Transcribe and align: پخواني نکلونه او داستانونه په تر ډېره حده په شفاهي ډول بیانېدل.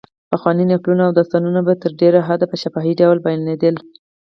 پخواني 0.31 0.65
نکلونه 0.71 1.03
او 1.05 1.11
داستانونه 1.19 1.59
په 1.67 1.73
تر 1.81 1.91
ډېره 2.01 2.19
حده 2.27 2.45
په 2.51 2.55
شفاهي 2.63 2.93
ډول 3.01 3.17
بیانېدل. 3.25 3.75